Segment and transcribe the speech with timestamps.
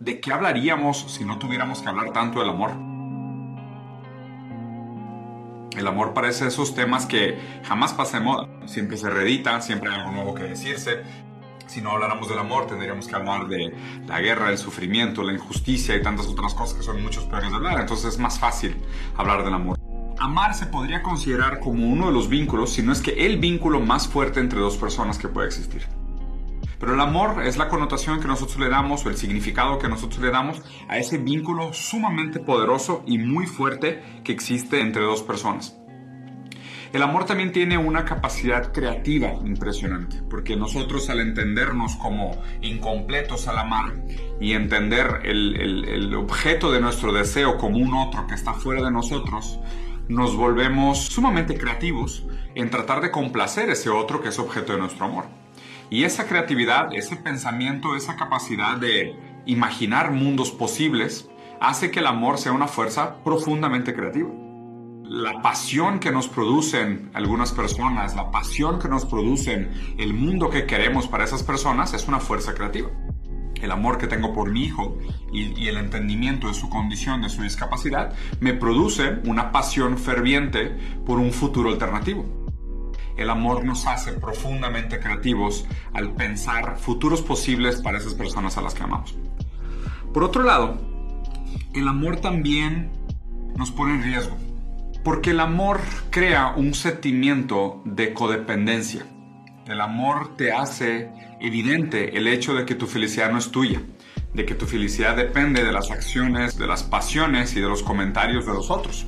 [0.00, 2.72] ¿de qué hablaríamos si no tuviéramos que hablar tanto del amor?
[5.76, 8.48] El amor parece esos temas que jamás pasa de moda.
[8.66, 11.02] Siempre se reedita, siempre hay algo nuevo que decirse.
[11.66, 13.72] Si no habláramos del amor, tendríamos que hablar de
[14.06, 17.56] la guerra, el sufrimiento, la injusticia y tantas otras cosas que son muchos peores de
[17.56, 17.78] hablar.
[17.80, 18.76] Entonces es más fácil
[19.16, 19.78] hablar del amor.
[20.18, 23.80] Amar se podría considerar como uno de los vínculos, si no es que el vínculo
[23.80, 25.86] más fuerte entre dos personas que puede existir.
[26.80, 30.20] Pero el amor es la connotación que nosotros le damos o el significado que nosotros
[30.22, 35.76] le damos a ese vínculo sumamente poderoso y muy fuerte que existe entre dos personas.
[36.94, 43.58] El amor también tiene una capacidad creativa impresionante, porque nosotros al entendernos como incompletos al
[43.58, 43.94] amar
[44.40, 48.90] y entender el, el, objeto de nuestro deseo como un otro que está fuera de
[48.90, 49.60] nosotros,
[50.08, 55.04] nos volvemos sumamente creativos en tratar de complacer ese otro que es objeto de nuestro
[55.04, 55.39] amor.
[55.90, 61.28] Y esa creatividad, ese pensamiento, esa capacidad de imaginar mundos posibles,
[61.60, 64.30] hace que el amor sea una fuerza profundamente creativa.
[65.02, 70.64] La pasión que nos producen algunas personas, la pasión que nos producen el mundo que
[70.64, 72.88] queremos para esas personas es una fuerza creativa.
[73.60, 74.96] El amor que tengo por mi hijo
[75.32, 80.68] y, y el entendimiento de su condición, de su discapacidad, me produce una pasión ferviente
[81.04, 82.39] por un futuro alternativo
[83.22, 88.74] el amor nos hace profundamente creativos al pensar futuros posibles para esas personas a las
[88.74, 89.14] que amamos.
[90.12, 90.80] Por otro lado,
[91.74, 92.90] el amor también
[93.56, 94.36] nos pone en riesgo,
[95.04, 99.06] porque el amor crea un sentimiento de codependencia.
[99.66, 101.10] El amor te hace
[101.40, 103.82] evidente el hecho de que tu felicidad no es tuya,
[104.34, 108.46] de que tu felicidad depende de las acciones, de las pasiones y de los comentarios
[108.46, 109.06] de los otros.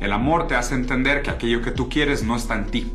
[0.00, 2.90] El amor te hace entender que aquello que tú quieres no está en ti,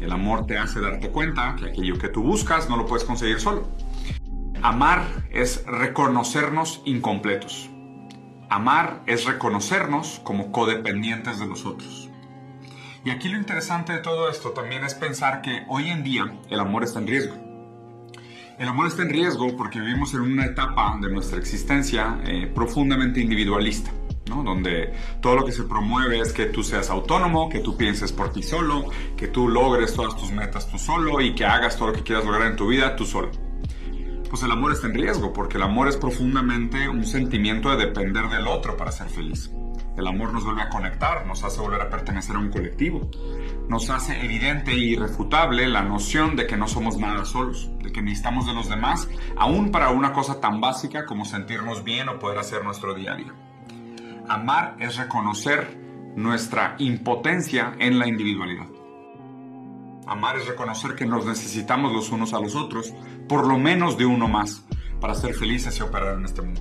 [0.00, 3.40] el amor te hace darte cuenta que aquello que tú buscas no lo puedes conseguir
[3.40, 3.68] solo.
[4.62, 7.70] Amar es reconocernos incompletos.
[8.48, 12.10] Amar es reconocernos como codependientes de los otros.
[13.04, 16.60] Y aquí lo interesante de todo esto también es pensar que hoy en día el
[16.60, 17.36] amor está en riesgo.
[18.58, 23.20] El amor está en riesgo porque vivimos en una etapa de nuestra existencia eh, profundamente
[23.20, 23.90] individualista
[24.36, 28.32] donde todo lo que se promueve es que tú seas autónomo, que tú pienses por
[28.32, 28.86] ti solo,
[29.16, 32.24] que tú logres todas tus metas tú solo y que hagas todo lo que quieras
[32.24, 33.30] lograr en tu vida tú solo.
[34.30, 38.28] Pues el amor está en riesgo, porque el amor es profundamente un sentimiento de depender
[38.28, 39.50] del otro para ser feliz.
[39.96, 43.10] El amor nos vuelve a conectar, nos hace volver a pertenecer a un colectivo.
[43.68, 48.02] Nos hace evidente e irrefutable la noción de que no somos nada solos, de que
[48.02, 52.38] necesitamos de los demás, aún para una cosa tan básica como sentirnos bien o poder
[52.38, 53.34] hacer nuestro día a día.
[54.30, 55.76] Amar es reconocer
[56.14, 58.68] nuestra impotencia en la individualidad.
[60.06, 62.94] Amar es reconocer que nos necesitamos los unos a los otros,
[63.28, 64.64] por lo menos de uno más,
[65.00, 66.60] para ser felices y operar en este mundo.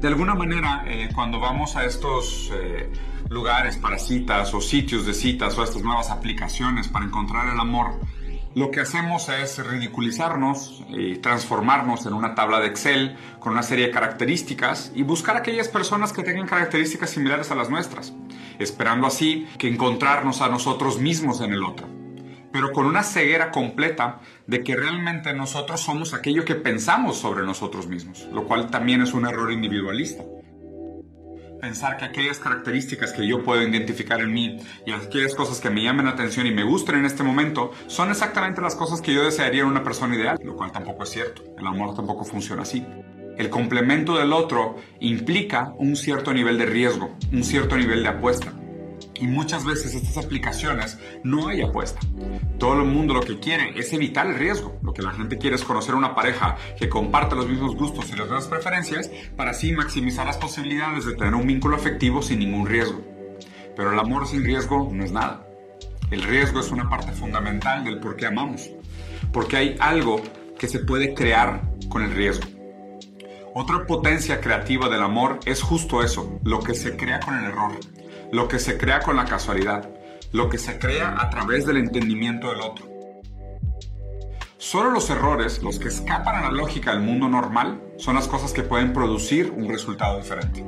[0.00, 2.90] De alguna manera, eh, cuando vamos a estos eh,
[3.28, 7.60] lugares para citas o sitios de citas o a estas nuevas aplicaciones para encontrar el
[7.60, 8.00] amor,
[8.54, 13.86] lo que hacemos es ridiculizarnos y transformarnos en una tabla de Excel con una serie
[13.86, 18.12] de características y buscar aquellas personas que tengan características similares a las nuestras,
[18.58, 21.86] esperando así que encontrarnos a nosotros mismos en el otro,
[22.52, 27.86] pero con una ceguera completa de que realmente nosotros somos aquello que pensamos sobre nosotros
[27.86, 30.24] mismos, lo cual también es un error individualista
[31.60, 35.82] pensar que aquellas características que yo puedo identificar en mí y aquellas cosas que me
[35.82, 39.22] llamen la atención y me gusten en este momento son exactamente las cosas que yo
[39.22, 41.42] desearía en una persona ideal, lo cual tampoco es cierto.
[41.58, 42.84] El amor tampoco funciona así.
[43.36, 48.52] El complemento del otro implica un cierto nivel de riesgo, un cierto nivel de apuesta.
[49.20, 52.00] Y muchas veces estas aplicaciones no hay apuesta.
[52.58, 54.78] Todo el mundo lo que quiere es evitar el riesgo.
[54.82, 58.08] Lo que la gente quiere es conocer a una pareja que comparte los mismos gustos
[58.08, 62.38] y las mismas preferencias para así maximizar las posibilidades de tener un vínculo afectivo sin
[62.38, 63.02] ningún riesgo.
[63.76, 65.46] Pero el amor sin riesgo no es nada.
[66.10, 68.70] El riesgo es una parte fundamental del por qué amamos.
[69.32, 70.22] Porque hay algo
[70.58, 72.48] que se puede crear con el riesgo.
[73.54, 77.72] Otra potencia creativa del amor es justo eso, lo que se crea con el error
[78.32, 79.88] lo que se crea con la casualidad,
[80.32, 82.86] lo que se crea a través del entendimiento del otro.
[84.58, 88.52] Solo los errores, los que escapan a la lógica del mundo normal, son las cosas
[88.52, 90.64] que pueden producir un resultado diferente.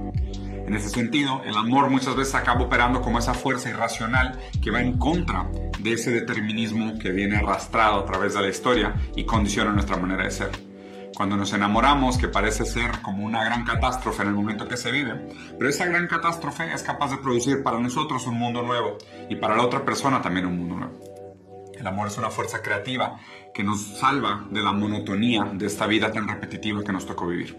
[0.67, 4.81] En ese sentido, el amor muchas veces acaba operando como esa fuerza irracional que va
[4.81, 9.73] en contra de ese determinismo que viene arrastrado a través de la historia y condiciona
[9.73, 10.72] nuestra manera de ser
[11.15, 14.91] cuando nos enamoramos, que parece ser como una gran catástrofe en el momento que se
[14.91, 15.29] vive,
[15.59, 18.99] pero esa gran catástrofe es capaz de producir para nosotros un mundo nuevo
[19.29, 21.13] y para la otra persona también un mundo nuevo.
[21.79, 23.19] El amor es una fuerza creativa
[23.53, 27.57] que nos salva de la monotonía de esta vida tan repetitiva que nos tocó vivir.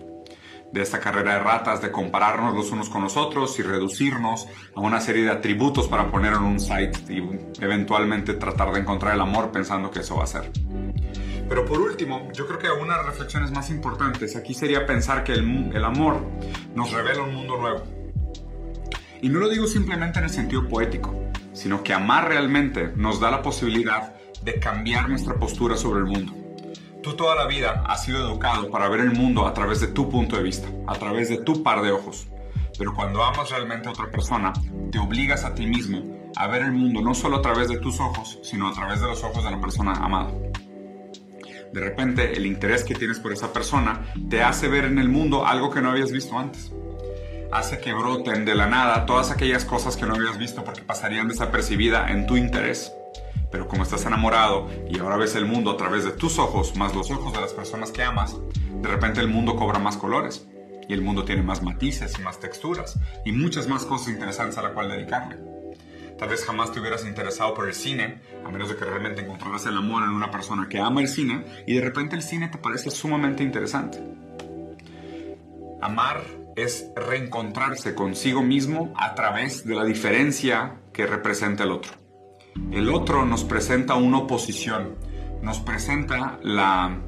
[0.72, 4.80] De esta carrera de ratas, de compararnos los unos con los otros y reducirnos a
[4.80, 7.18] una serie de atributos para poner en un site y
[7.62, 10.52] eventualmente tratar de encontrar el amor pensando que eso va a ser.
[11.50, 15.24] Pero por último, yo creo que una de las reflexiones más importantes aquí sería pensar
[15.24, 16.25] que el, el amor
[16.75, 17.84] nos revela un mundo nuevo.
[19.22, 21.16] Y no lo digo simplemente en el sentido poético,
[21.54, 24.13] sino que amar realmente nos da la posibilidad
[24.44, 26.34] de cambiar nuestra postura sobre el mundo.
[27.01, 30.10] Tú toda la vida has sido educado para ver el mundo a través de tu
[30.10, 32.28] punto de vista, a través de tu par de ojos.
[32.78, 34.54] Pero cuando amas realmente a otra persona,
[34.92, 38.00] te obligas a ti mismo a ver el mundo no solo a través de tus
[38.00, 40.31] ojos, sino a través de los ojos de la persona amada.
[41.74, 45.48] De repente, el interés que tienes por esa persona te hace ver en el mundo
[45.48, 46.72] algo que no habías visto antes.
[47.52, 51.28] Hace que broten de la nada todas aquellas cosas que no habías visto porque pasarían
[51.28, 52.94] desapercibida en tu interés.
[53.52, 56.94] Pero como estás enamorado y ahora ves el mundo a través de tus ojos más
[56.94, 58.38] los ojos de las personas que amas,
[58.81, 60.48] de repente el mundo cobra más colores
[60.88, 64.62] y el mundo tiene más matices y más texturas y muchas más cosas interesantes a
[64.62, 65.38] la cual dedicarle.
[66.24, 69.66] Tal vez jamás te hubieras interesado por el cine, a menos de que realmente encontraras
[69.66, 72.58] el amor en una persona que ama el cine y de repente el cine te
[72.58, 74.02] parece sumamente interesante.
[75.81, 76.24] Amar
[76.56, 81.92] es reencontrarse consigo mismo a través de la diferencia que representa el otro.
[82.72, 84.96] El otro nos presenta una oposición,
[85.42, 87.02] nos presenta la,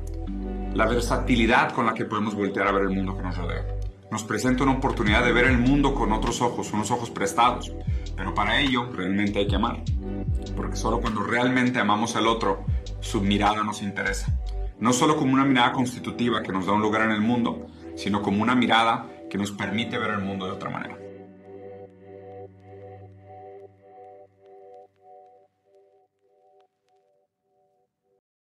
[0.74, 3.66] la versatilidad con la que podemos voltear a ver el mundo que nos rodea.
[4.16, 7.74] Nos presenta una oportunidad de ver el mundo con otros ojos, unos ojos prestados,
[8.16, 9.84] pero para ello realmente hay que amar.
[10.56, 12.64] Porque solo cuando realmente amamos al otro,
[13.02, 14.40] su mirada nos interesa.
[14.80, 17.68] No solo como una mirada constitutiva que nos da un lugar en el mundo,
[17.98, 20.98] sino como una mirada que nos permite ver el mundo de otra manera.